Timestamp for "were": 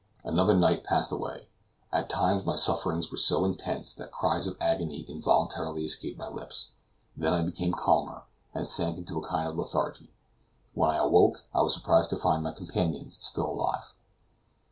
3.11-3.19